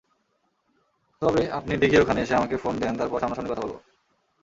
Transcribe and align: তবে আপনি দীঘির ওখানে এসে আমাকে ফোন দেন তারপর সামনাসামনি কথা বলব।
তবে 1.21 1.41
আপনি 1.51 1.73
দীঘির 1.77 2.01
ওখানে 2.01 2.19
এসে 2.21 2.33
আমাকে 2.35 2.55
ফোন 2.57 2.73
দেন 2.79 2.93
তারপর 2.97 3.19
সামনাসামনি 3.19 3.49
কথা 3.51 3.63
বলব। 3.63 3.75